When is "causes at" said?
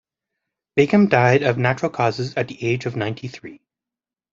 1.91-2.47